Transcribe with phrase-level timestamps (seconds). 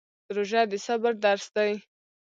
[0.35, 1.71] روژه د صبر درس دی